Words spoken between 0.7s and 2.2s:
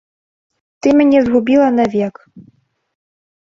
Ты мяне згубіла навек.